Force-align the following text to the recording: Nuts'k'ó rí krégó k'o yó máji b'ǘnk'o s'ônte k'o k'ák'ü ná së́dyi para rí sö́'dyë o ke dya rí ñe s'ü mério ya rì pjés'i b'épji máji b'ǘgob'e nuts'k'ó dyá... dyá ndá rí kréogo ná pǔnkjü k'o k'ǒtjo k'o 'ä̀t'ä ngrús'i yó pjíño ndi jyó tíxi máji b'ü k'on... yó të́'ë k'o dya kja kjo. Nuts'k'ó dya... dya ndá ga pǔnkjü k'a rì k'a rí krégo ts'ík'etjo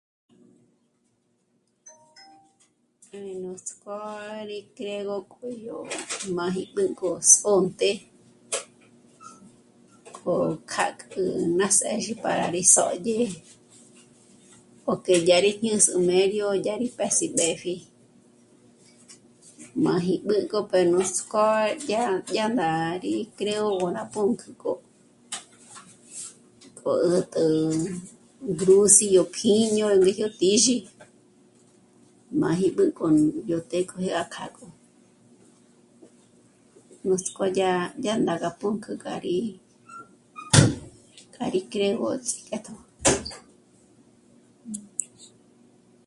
Nuts'k'ó 3.45 3.97
rí 4.49 4.59
krégó 4.77 5.17
k'o 5.33 5.47
yó 5.65 5.77
máji 6.35 6.63
b'ǘnk'o 6.75 7.09
s'ônte 7.33 7.89
k'o 10.17 10.35
k'ák'ü 10.71 11.23
ná 11.57 11.67
së́dyi 11.79 12.13
para 12.23 12.45
rí 12.55 12.61
sö́'dyë 12.75 13.25
o 14.91 14.91
ke 15.05 15.13
dya 15.25 15.37
rí 15.45 15.51
ñe 15.63 15.73
s'ü 15.85 15.93
mério 16.09 16.47
ya 16.65 16.73
rì 16.81 16.87
pjés'i 16.97 17.27
b'épji 17.37 17.73
máji 19.85 20.13
b'ǘgob'e 20.27 20.79
nuts'k'ó 20.93 21.45
dyá... 21.87 22.01
dyá 22.31 22.45
ndá 22.55 22.71
rí 23.05 23.13
kréogo 23.37 23.85
ná 23.95 24.03
pǔnkjü 24.13 24.49
k'o 24.61 24.73
k'ǒtjo 26.77 26.77
k'o 26.79 26.91
'ä̀t'ä 27.01 27.43
ngrús'i 28.51 29.05
yó 29.15 29.23
pjíño 29.35 29.85
ndi 29.97 30.11
jyó 30.19 30.29
tíxi 30.39 30.75
máji 32.41 32.67
b'ü 32.75 32.85
k'on... 32.97 33.15
yó 33.51 33.57
të́'ë 33.69 33.85
k'o 33.89 33.97
dya 34.05 34.21
kja 34.33 34.45
kjo. 34.55 34.67
Nuts'k'ó 37.07 37.45
dya... 37.57 37.71
dya 38.03 38.13
ndá 38.21 38.33
ga 38.41 38.49
pǔnkjü 38.59 38.91
k'a 39.03 39.15
rì 39.25 39.37
k'a 41.33 41.45
rí 41.53 41.61
krégo 41.71 42.07
ts'ík'etjo 42.25 42.73